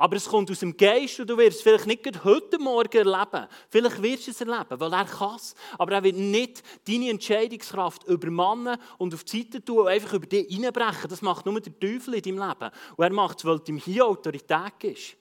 [0.00, 3.46] Aber es kommt aus dem Geist und du wirst es vielleicht nicht heute Morgen erleben.
[3.68, 5.54] Vielleicht wirst du es erleben, weil er kann es.
[5.76, 10.24] Aber er wird nicht deine Entscheidungskraft übermannen und auf die Seite tun und einfach über
[10.24, 11.10] dich reinbrechen.
[11.10, 12.70] Das macht nur der Teufel in deinem Leben.
[12.96, 15.19] Und er macht es, weil du ihm hier Autorität ist.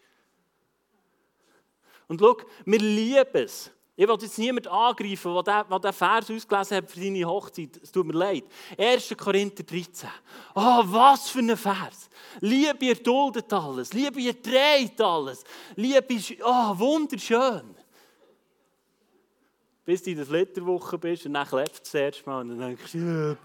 [2.10, 3.72] Und schau, wir lieben es.
[3.95, 7.80] Ich will jetzt niemanden angreifen, der Vers ausgelesen hat für seine Hochzeit.
[7.84, 8.45] Es tut mir leid.
[8.78, 9.13] 1.
[9.17, 10.10] Korinther 13.
[10.56, 12.10] Oh, was für ein Vers.
[12.39, 13.93] Liebe, ihr duldet alles.
[13.93, 15.43] Liebe, ihr dreht alles.
[15.76, 17.76] Liebe ist oh, wunderschön.
[19.86, 22.60] Bis du in der Flitterwoche bist und dann klebst du das erste Mal und dann
[22.60, 23.38] denkst du, ja,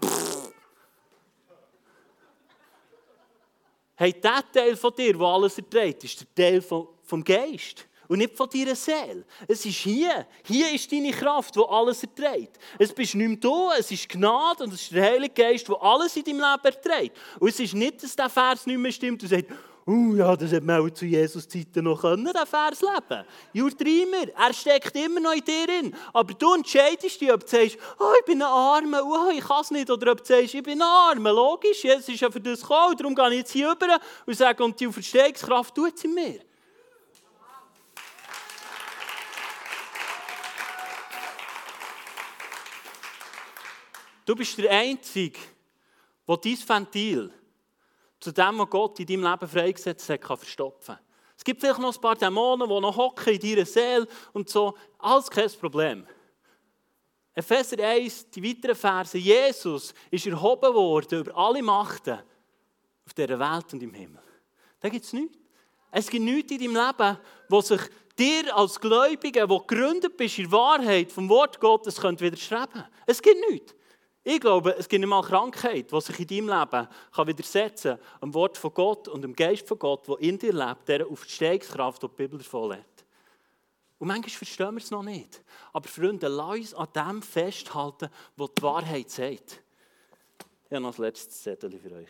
[3.97, 8.19] Hey, der Teil von dir, der alles erträgt, ist der Teil vom, vom Geist und
[8.19, 9.25] nicht von deiner Seele.
[9.47, 10.25] Es ist hier.
[10.43, 12.57] Hier ist deine Kraft, die alles erträgt.
[12.77, 15.81] Es bist nicht mehr du, es ist Gnade und es ist der Heilige Geist, der
[15.81, 17.17] alles in deinem Leben erträgt.
[17.39, 19.45] Und es ist nicht, dass der Vers nicht mehr stimmt und sagt,
[19.85, 23.23] oh ja, das hätte man auch zu Jesus Zeiten noch können, den Vers leben.
[23.53, 25.95] Jurtreimer, er steckt immer noch in dir drin.
[26.13, 29.61] Aber du entscheidest dich, ob du sagst, oh, ich bin ein Armer, oh, ich kann
[29.61, 29.89] es nicht.
[29.89, 31.31] Oder ob du sagst, ich bin ein Armer.
[31.31, 32.97] Logisch, Jesus ist ja für das gekommen.
[32.97, 36.39] Darum gehe ich jetzt hier rüber und sage, und die Verstehungskraft tut es in mir.
[44.25, 45.39] Du bist der Einzige,
[46.27, 47.31] der dein Ventil
[48.19, 51.05] zu dem, was Gott in deinem Leben freigesetzt hat, kann verstopfen kann.
[51.37, 54.75] Es gibt vielleicht noch ein paar Dämonen, die noch hocken in deiner Seele und so.
[54.97, 56.07] Alles kein Problem.
[57.35, 59.17] Epheser 1, die weiteren Verse.
[59.17, 62.19] Jesus ist erhoben worden über alle Machten
[63.05, 64.23] auf dieser Welt und im Himmel.
[64.79, 65.37] Da gibt es nichts.
[65.91, 67.17] Es gibt nichts in deinem Leben,
[67.49, 67.81] wo sich
[68.17, 72.89] dir als Gläubiger, der gegründet bist in Wahrheit vom Wort Gottes, widerstreben könnte.
[73.05, 73.74] Es gibt nichts.
[74.27, 76.87] Ich glaube, es gibt nicht mal Krankheit, die sich in deinem Leben
[77.27, 80.87] widersetzen kann, am Wort von Gott und dem Geist von Gott, der in dir lebt,
[80.87, 83.05] der auf die Steigskraft, die die Bibel davon lädt.
[83.99, 85.43] Und manchmal verstehen wir es noch nicht.
[85.73, 89.61] Aber Freunde, lass uns an dem festhalten, was die Wahrheit sagt.
[90.65, 92.09] Ich habe noch das letzte Zettel für euch.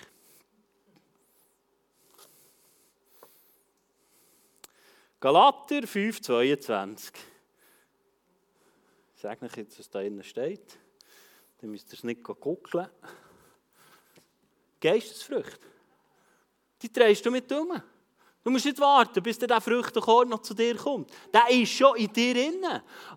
[5.19, 7.11] Galater 5,22.
[9.15, 10.77] Ich sage euch jetzt, was da drinnen steht.
[11.65, 12.87] Dann müsst ihr es nicht gucken.
[14.79, 15.65] Geistesfrüchte.
[16.79, 17.81] Die drehst du mit um.
[18.43, 21.09] Du musst nicht warten, bis der Früchtekorn noch zu dir kommt.
[21.33, 22.63] Der ist schon in dir drin.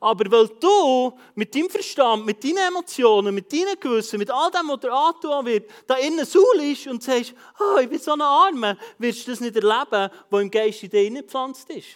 [0.00, 4.66] Aber weil du mit deinem Verstand, mit deinen Emotionen, mit deinen Gewissen, mit all dem,
[4.68, 8.22] was dir angetan wird, da innen Saul ist und sagst, oh, ich bin so ein
[8.22, 11.88] Arme, wirst du das nicht erleben, was im Geist in dir gepflanzt ist.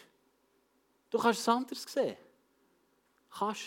[1.08, 2.18] Du kannst es anders sehen.
[3.30, 3.62] Kannst.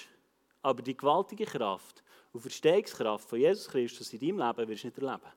[0.62, 2.04] Aber die gewaltige Kraft,
[2.36, 5.32] und Verstehungskraft von Jesus Christus in deinem Leben wirst du nicht erleben.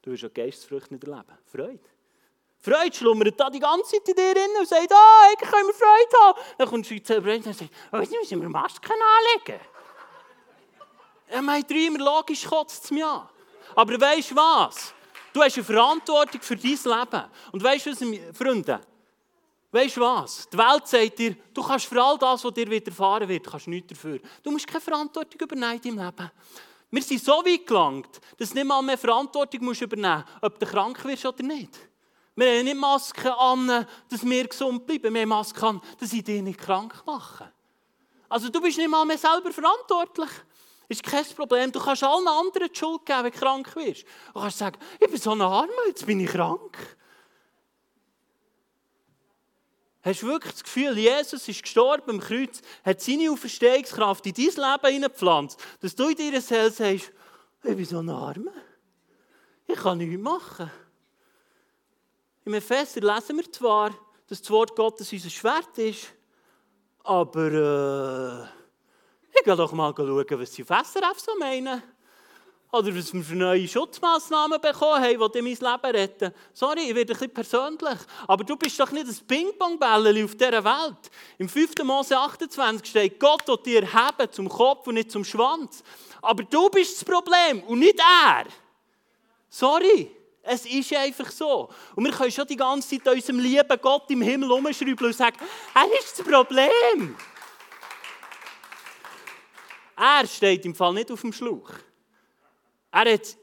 [0.00, 1.38] Du wirst auch Geistesfrüchte nicht erleben.
[1.44, 1.78] Freude.
[2.58, 5.68] Freude schlummert da die ganze Zeit in dir drin und sagt, ah, oh, eigentlich können
[5.68, 6.40] wir Freude haben.
[6.56, 9.60] Dann kommst du zu Brent und sagst, oh, jetzt müssen wir Masken anlegen.
[11.30, 13.28] Ja, mein Träumer, logisch kotzt es mich an.
[13.74, 14.94] Aber weißt du was?
[15.34, 17.24] Du hast eine Verantwortung für dein Leben.
[17.52, 18.80] Und weißt du Freunde?
[19.72, 20.48] Weißt du was?
[20.50, 23.88] Die Welt sagt dir, du kannst für all das, was dir widerfahren wird, kannst nichts
[23.88, 24.20] dafür.
[24.42, 26.30] Du musst keine Verantwortung übernehmen in deinem Leben.
[26.90, 30.58] Wir sind so weit gelangt, dass du nicht mal mehr Verantwortung musst übernehmen musst, ob
[30.58, 31.70] du krank wirst oder nicht.
[32.36, 35.14] Wir haben nicht Masken an, dass wir gesund bleiben.
[35.14, 37.48] Wir haben Masken an, dass sie dich nicht krank machen.
[38.28, 40.30] Also du bist nicht mal mehr selber verantwortlich.
[40.86, 41.72] Ist kein Problem.
[41.72, 44.04] Du kannst allen anderen die Schuld geben, wenn du krank wirst.
[44.34, 46.76] Du kannst sagen, ich bin so ein Armer, jetzt bin ich krank.
[50.02, 54.44] Hast du wirklich das Gefühl, Jesus ist gestorben am Kreuz, hat seine Auferstehungskraft in dein
[54.44, 57.12] Leben hineingepflanzt, dass du in deiner Seele sagst,
[57.62, 58.52] ich bin so ein Armer.
[59.66, 60.70] Ich kann nichts machen.
[62.44, 63.90] Im Epheser lesen wir zwar,
[64.26, 66.12] dass das Wort Gottes unser Schwert ist,
[67.04, 71.80] aber äh, ich gehe doch mal schauen, was die auf so meinen.
[72.74, 76.32] Oder was wir für neue Schutzmaßnahmen bekommen haben, die mein Leben retten.
[76.54, 77.98] Sorry, ich werde ein bisschen persönlich.
[78.26, 81.10] Aber du bist doch nicht ein Ping-Pong-Bällchen auf dieser Welt.
[81.36, 81.84] Im 5.
[81.84, 85.84] Mose 28 steht, Gott wird dir heben zum Kopf und nicht zum Schwanz.
[86.22, 88.46] Aber du bist das Problem und nicht er.
[89.50, 90.10] Sorry.
[90.42, 91.68] Es ist einfach so.
[91.94, 95.36] Und wir können schon die ganze Zeit unserem lieben Gott im Himmel umschreiben und sagen,
[95.74, 97.16] er ist das Problem.
[99.94, 101.70] Er steht im Fall nicht auf dem Schluch.
[102.92, 103.36] Er hat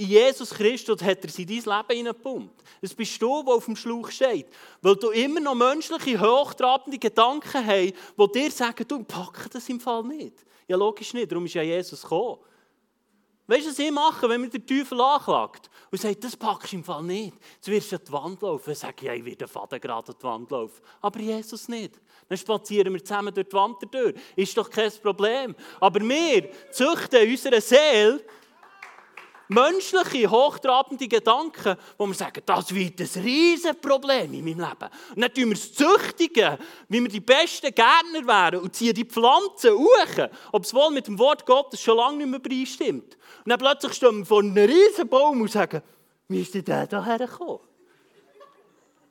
[0.00, 2.64] in Jesus Christus hat er sie in dein Leben hineingepumpt.
[2.80, 4.46] Es bist du, der auf dem Schlauch steht.
[4.80, 9.78] Weil du immer noch menschliche, hochtrabende Gedanken hast, die dir sagen, du pack das im
[9.78, 10.32] Fall nicht.
[10.66, 12.38] Ja, logisch nicht, darum ist ja Jesus gekommen.
[13.50, 16.76] Weißt du, was ich mache, wenn mir der Teufel anklagt und sagt, das packst du
[16.76, 17.34] im Fall nicht?
[17.56, 18.70] Jetzt wirst du an die Wand laufen.
[18.70, 20.80] Ich sage, ja, ich werde Vater gerade an die Wand laufen.
[21.00, 22.00] Aber Jesus nicht.
[22.28, 24.14] Dann spazieren wir zusammen durch die Wand durch.
[24.36, 25.56] Ist doch kein Problem.
[25.80, 28.22] Aber wir züchten unserer Seele
[29.50, 34.90] menschliche, hochtrabende Gedanken, wo wir sagen, das wird ein Riesenproblem in meinem Leben.
[35.14, 36.56] Und dann tun wir es züchtigen,
[36.88, 41.44] wie wir die besten Gärtner wären und ziehen die Pflanzen hoch, wohl mit dem Wort
[41.44, 43.16] Gottes schon lange nicht mehr übereinstimmt.
[43.44, 45.82] Und dann plötzlich stehen wir vor einem Riesenbaum und sagen,
[46.28, 47.60] wie ist denn der hierher gekommen?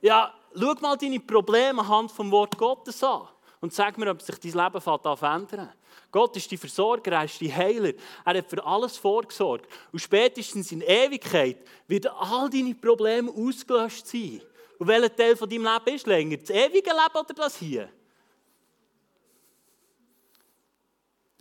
[0.02, 3.28] Ja, schau mal deine Probleme anhand vom Wort Gottes an
[3.60, 5.74] und sag mir, ob sich dein Leben verändern
[6.12, 7.94] Gott ist die Versorger, er ist die Heiler.
[8.26, 9.72] Er hat für alles vorgesorgt.
[9.92, 11.58] Und spätestens in Ewigkeit
[11.88, 14.42] werden all deine Probleme ausgelöscht sein.
[14.78, 16.38] Und welcher Teil von deinem Leben ist länger?
[16.38, 17.90] Das ewige Leben oder das hier?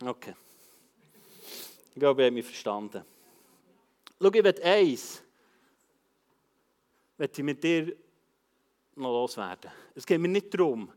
[0.03, 0.35] Okay.
[1.93, 3.03] Ich glaube, ich habe mich verstanden.
[4.21, 5.23] Schau, ich will eins.
[7.17, 7.95] Ich mit dir
[8.95, 9.71] noch loswerden.
[9.95, 10.91] Es geht mir nicht darum,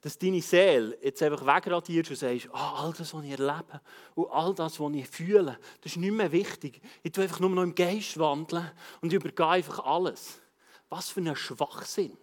[0.00, 3.80] dass deine Seele jetzt einfach wegradierst und sagst, oh, all das, was ich erlebe
[4.14, 6.80] und all das, was ich fühle, das ist nicht mehr wichtig.
[7.02, 10.40] Ich tue einfach nur noch im Geist wandeln und übergehe einfach alles.
[10.88, 12.16] Was für ein Schwachsinn.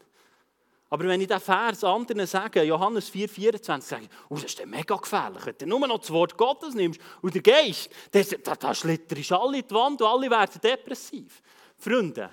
[0.89, 4.65] Aber wenn ich diesen Vers anderen sage, Johannes 4,24, sage ich, oh, das ist ja
[4.65, 5.45] mega gefährlich.
[5.45, 9.67] Wenn du nur noch das Wort Gottes nimmst und der Geist, da, schlitterst alle in
[9.67, 11.41] die Wand und alle werden depressiv.
[11.77, 12.29] Freunde,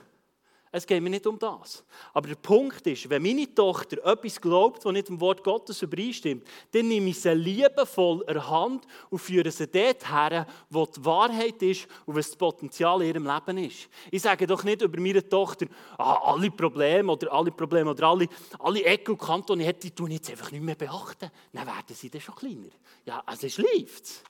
[0.75, 1.85] es geht mir nicht um das.
[2.15, 6.45] Aber der Punkt ist, wenn meine Tochter etwas glaubt, was nicht dem Wort Gottes übereinstimmt,
[6.73, 11.61] dann nehme ich sie liebevoll an Hand und führe sie dort her, wo die Wahrheit
[11.63, 13.91] ist und was das Potenzial in ihrem Leben ist.
[14.11, 15.67] Ich sage doch nicht über meine Tochter,
[15.99, 18.27] ah, alle Probleme oder alle Probleme oder alle,
[18.59, 21.31] alle Ecken und Kanten, die ich jetzt einfach nicht mehr beachten.
[21.53, 22.71] Dann werden sie dann schon kleiner.
[23.05, 24.25] Ja, also läuft.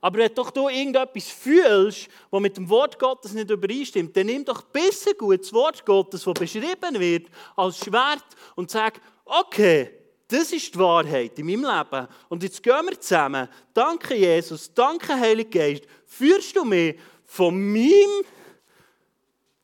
[0.00, 4.44] Aber wenn doch du irgendetwas fühlst, was mit dem Wort Gottes nicht übereinstimmt, dann nimm
[4.44, 8.24] doch besser gut das Wort Gottes, das beschrieben wird, als Schwert
[8.56, 9.90] und sag, okay,
[10.26, 12.08] das ist die Wahrheit in meinem Leben.
[12.28, 13.48] Und jetzt gehen wir zusammen.
[13.74, 14.72] Danke, Jesus.
[14.72, 15.84] Danke, Heiliger Geist.
[16.06, 18.24] Führst du mich von meinem,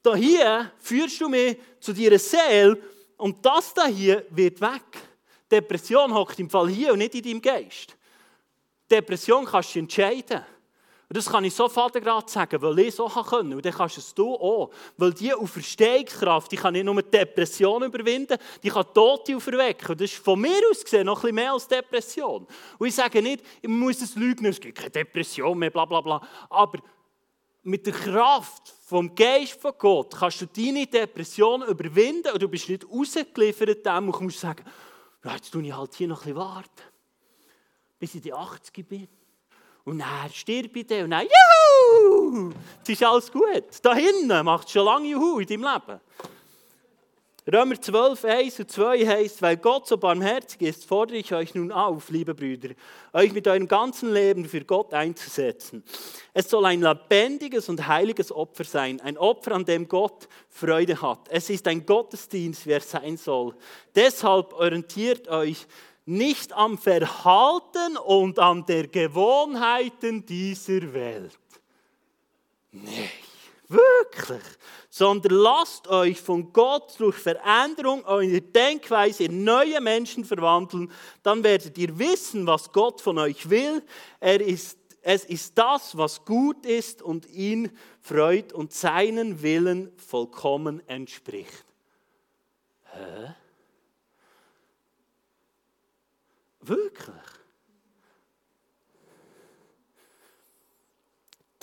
[0.03, 2.79] da hier, führst du mich zu deiner Seele
[3.17, 4.83] und das da hier wird weg.
[5.51, 7.96] Depression hockt im Fall hier und nicht in deinem Geist.
[8.91, 10.45] Depression kannst du entscheiden.
[11.09, 14.13] Und das kann ich so gerade sagen, weil ich so können Und dann kannst es
[14.13, 14.71] du auch.
[14.97, 19.91] Weil die Auferstehungskraft, die kann nicht nur Depression überwinden, die kann Tote auferwecken.
[19.91, 22.47] Und das ist von mir aus gesehen noch ein bisschen mehr als Depression.
[22.77, 26.01] Und ich sage nicht, ich muss es lügen, es gibt keine Depression mehr, bla bla
[26.01, 26.21] bla.
[26.51, 26.81] Aber
[27.63, 32.69] mit der Kraft vom Geist von Gott kannst du deine Depression überwinden und du bist
[32.69, 34.65] nicht rausgeliefert dem und musst sagen,
[35.25, 36.96] ja, jetzt tue ich halt hier noch ein bisschen warten
[37.99, 39.09] bis ich die 80 bin.
[39.85, 43.65] Und dann stirb ich dann und dann, juhu, jetzt ist alles gut.
[43.83, 46.01] Da hinten macht es schon lange Juhu in deinem Leben.
[47.49, 51.71] Römer 12, 1 und 2 heißt, weil Gott so barmherzig ist, fordere ich euch nun
[51.71, 52.71] auf, liebe Brüder,
[53.13, 55.85] euch mit eurem ganzen Leben für Gott einzusetzen.
[56.35, 61.29] Es soll ein lebendiges und heiliges Opfer sein, ein Opfer, an dem Gott Freude hat.
[61.29, 63.55] Es ist ein Gottesdienst, wie er sein soll.
[63.95, 65.69] Deshalb orientiert euch
[66.07, 71.39] nicht am Verhalten und an der Gewohnheiten dieser Welt.
[72.71, 73.11] Nein,
[73.69, 74.43] wirklich.
[74.89, 80.91] Sondern lasst euch von Gott durch Veränderung eurer Denkweise in neue Menschen verwandeln.
[81.23, 83.83] Dann werdet ihr wissen, was Gott von euch will.
[84.21, 90.87] Er ist, es ist das, was gut ist und ihn freut und seinen Willen vollkommen
[90.89, 91.65] entspricht.
[92.93, 93.35] Hä?
[96.67, 97.15] Wirklich.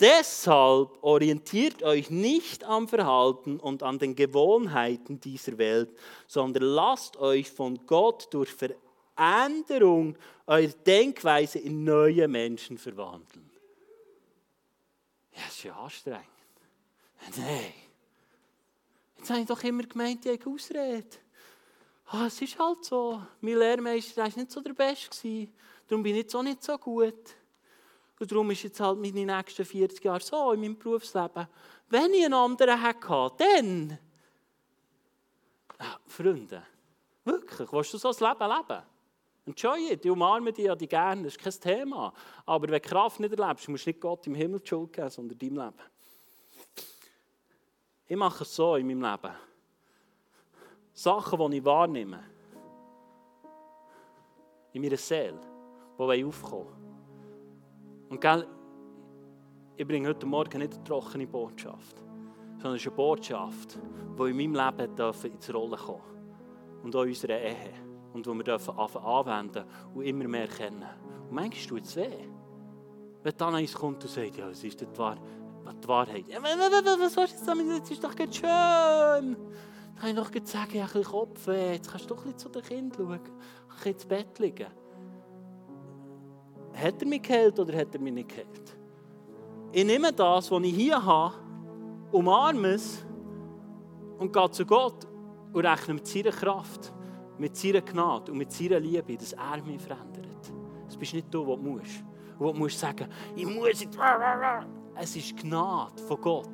[0.00, 7.50] Deshalb orientiert euch nicht am Verhalten und an den Gewohnheiten dieser Welt, sondern lasst euch
[7.50, 13.50] von Gott durch Veränderung eurer Denkweise in neue Menschen verwandeln.
[15.32, 16.24] Ja, das ist ja anstrengend.
[17.36, 17.72] Nein.
[19.16, 21.23] Jetzt habe ich doch immer gemeint, ich habe Ausrede
[22.14, 25.48] ah, es ist halt so, mein Lehrmeister war nicht so der Beste,
[25.88, 27.36] darum bin ich jetzt auch nicht so gut.
[28.18, 31.48] Und darum ist jetzt halt meine nächsten 40 Jahre so in meinem Berufsleben.
[31.88, 33.98] Wenn ich einen anderen hätte, dann...
[35.80, 36.62] Ja, Freunde,
[37.24, 38.82] wirklich, willst du so ein Leben leben?
[39.46, 42.14] Enjoy it, ich umarme dich ja die gerne, das ist kein Thema.
[42.46, 45.10] Aber wenn du Kraft nicht erlebst, musst du nicht Gott im Himmel die Schuld geben,
[45.10, 45.90] sondern deinem Leben.
[48.06, 49.34] Ich mache es so in meinem Leben.
[50.94, 52.20] Sachen, die ich wahrnehme,
[54.72, 55.40] in meiner Seele,
[55.98, 56.68] die aufkommen
[58.08, 58.46] Und gell,
[59.76, 61.96] ich bringe heute Morgen nicht eine trockene Botschaft,
[62.58, 63.76] sondern es ist eine Botschaft,
[64.18, 66.02] die in meinem Leben ins Rollen kommen
[66.84, 67.74] Und auch in unserer Ehe.
[68.12, 70.84] Und die wir dürfen anwenden und immer mehr kennen.
[71.28, 72.28] Und manchmal tut es weh.
[73.24, 74.98] Wenn dann eins kommt und sagt, ja, was ist das die
[75.88, 76.24] Wahrheit?
[76.28, 77.82] Was soll ich jetzt damit?
[77.82, 79.36] Das ist doch ganz schön.
[79.94, 81.72] Dann habe ich noch gesagt, ich habe ein Kopfweh.
[81.72, 83.20] Jetzt kannst du doch ein bisschen zu den Kindern schauen.
[83.76, 84.66] Ich kann ins Bett liegen.
[86.74, 88.76] Hat er mich geheilt oder hat er mich nicht geheilt?
[89.72, 91.34] Ich nehme das, was ich hier habe,
[92.12, 93.04] umarme es
[94.18, 95.06] und gehe zu Gott
[95.52, 96.92] und rechne mit seiner Kraft,
[97.38, 100.52] mit seiner Gnade und mit seiner Liebe, dass er mich verändert.
[100.86, 102.04] Das bist nicht du, was du musst.
[102.38, 103.96] Wo du musst sagen, ich muss jetzt...
[104.96, 106.46] Es ist Gnade von Gott,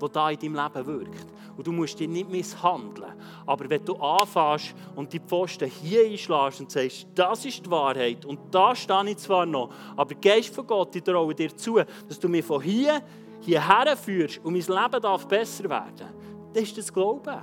[0.00, 1.26] die da in deinem Leben wirkt.
[1.56, 3.14] Und du musst dich nicht misshandeln.
[3.46, 8.24] Aber wenn du anfängst und die Pfosten hier einschlägst und sagst, das ist die Wahrheit
[8.26, 12.20] und da stehe ich zwar noch, aber Geist von Gott, ich traue dir zu, dass
[12.20, 13.02] du mich von hier
[13.40, 16.08] hierher führst und mein Leben darf besser werden,
[16.52, 17.40] dann ist das Glauben.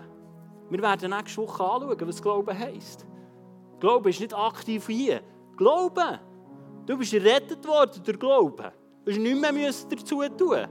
[0.70, 3.06] Wir werden nächste Woche anschauen, was Glauben heisst.
[3.80, 5.22] Glauben ist nicht aktiv hier.
[5.58, 6.20] Glauben.
[6.86, 8.72] Du bist errettet worden durch Glauben.
[9.06, 10.68] Du musst nichts mehr dazu tun.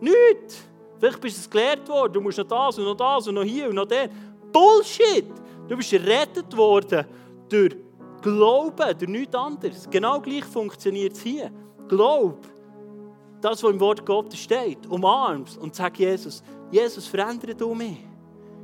[0.00, 0.68] Nichts.
[0.98, 3.68] Vielleicht bist du gelehrt worden, du musst noch das und noch das und noch hier
[3.68, 4.08] und noch der.
[4.52, 5.26] Bullshit!
[5.68, 7.04] Du bist errettet worden
[7.48, 7.76] durch
[8.22, 9.88] Glauben, durch nichts anderes.
[9.90, 11.50] Genau gleich funktioniert es hier.
[11.88, 12.46] Glaub,
[13.40, 17.98] das, was im Wort Gottes steht, umarmst und sag Jesus, Jesus, verändere du mich.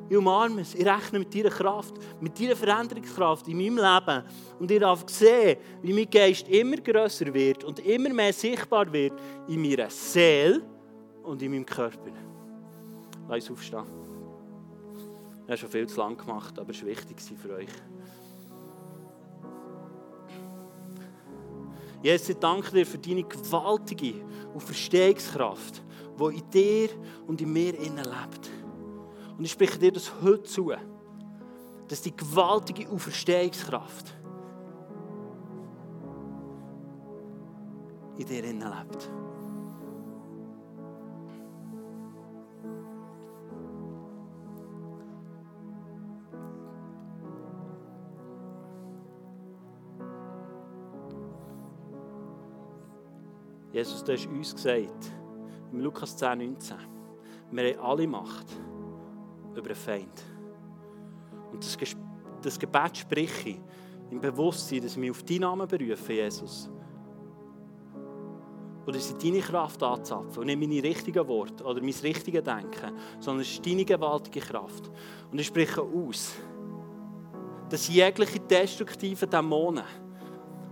[0.08, 0.74] Ich umarme es.
[0.74, 4.24] Ich rechne mit deiner Kraft, mit deiner Veränderungskraft in meinem Leben.
[4.58, 9.12] Und ich darf sehen, wie mein Geist immer größer wird und immer mehr sichtbar wird
[9.48, 10.62] in meiner Seele
[11.22, 12.10] und in meinem Körper.
[13.28, 13.84] Lass uns aufstehen.
[15.44, 17.68] Ich habe schon viel zu lang gemacht, aber es war wichtig für euch.
[22.02, 24.14] Jesus, ich danke dir für deine gewaltige
[24.58, 25.82] Verstehungskraft,
[26.18, 26.88] die in dir
[27.26, 28.61] und in mir innen lebt.
[29.42, 30.72] Und ich spreche dir das heute zu,
[31.88, 34.14] dass die gewaltige Auferstehungskraft
[38.18, 39.10] in dir innen lebt.
[53.72, 55.10] Jesus, du hast uns gesagt,
[55.72, 56.76] im Lukas 10, 19,
[57.50, 58.46] wir haben alle Macht
[59.54, 60.22] über den Feind.
[61.52, 61.76] Und das,
[62.42, 63.60] das Gebet spreche ich
[64.10, 66.70] im Bewusstsein, dass ich mich auf deinen Namen berufe, Jesus.
[68.86, 73.42] Oder ich deine Kraft anzapfe und nicht meine richtigen Worte oder mein richtiges Denken, sondern
[73.42, 74.90] es ist deine gewaltige Kraft.
[75.30, 76.34] Und ich spreche aus,
[77.70, 79.84] dass jegliche destruktiven Dämonen,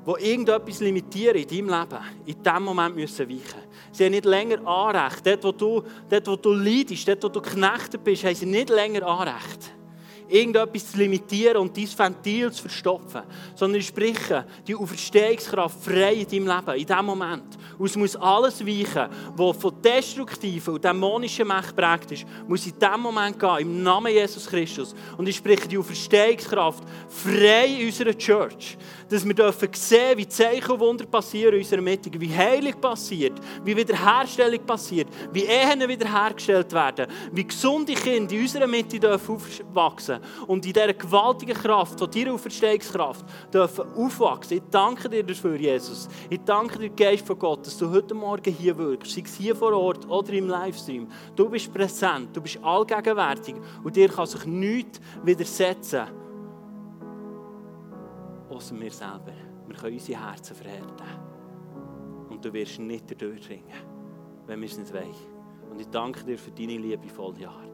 [0.06, 4.66] die irgendetwas limitieren in deinem Leben, in diesem Moment müssen weichen Sie haben nicht länger
[4.66, 5.26] Anrecht.
[5.26, 8.70] Dort, wo du, dort, wo du leidest, dort, wo du geknechtet bist, haben sie nicht
[8.70, 9.72] länger Anrecht
[10.30, 13.22] irgendetwas zu limitieren und dein Ventil zu verstopfen,
[13.54, 17.58] sondern ich spreche die Auferstehungskraft frei in deinem Leben, in diesem Moment.
[17.78, 22.78] Und es muss alles weichen, was von destruktiven und dämonischen Macht prägt ist, muss in
[22.78, 24.94] diesem Moment gehen, im Namen Jesus Christus.
[25.16, 28.78] Und ich spreche die Auferstehungskraft frei in unserer Church,
[29.10, 33.32] dass wir dürfen sehen, wie Zeichen und Wunder passieren in unserer Mitte, wie Heilung passiert,
[33.64, 40.20] wie Wiederherstellung passiert, wie Ehen wiederhergestellt werden, wie gesunde Kinder in unserer Mitte dürfen aufwachsen
[40.46, 44.58] und in dieser gewaltigen Kraft, von deiner Auferstehungskraft, dürfen aufwachsen.
[44.58, 46.08] Ich danke dir dafür, Jesus.
[46.28, 49.56] Ich danke dir, Geist von Gott, dass du heute Morgen hier wirkst, sei es hier
[49.56, 51.08] vor Ort oder im Livestream.
[51.34, 56.19] Du bist präsent, du bist allgegenwärtig und dir kann sich nichts widersetzen,
[58.60, 59.32] außer mir selber.
[59.66, 62.28] Wir können unsere Herzen verhärten.
[62.28, 63.64] Und du wirst nicht durchdringen,
[64.46, 65.14] wenn wir es nicht wollen.
[65.70, 67.69] Und ich danke dir für deine liebevolle Art.